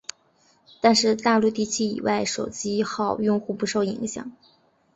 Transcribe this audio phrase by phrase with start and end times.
[0.81, 4.31] 但是大陆地区以外手机号用户不受影响。